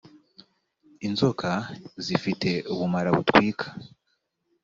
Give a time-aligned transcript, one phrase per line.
[1.07, 1.49] inzoka
[2.05, 3.67] zifite ubumara butwika